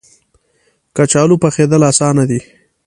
کچالو 0.95 1.35
پخېدل 1.43 1.81
اسانه 1.91 2.23
دي 2.29 2.39